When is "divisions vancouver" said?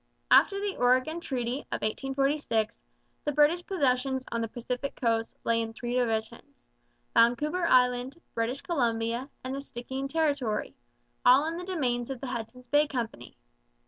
5.93-7.67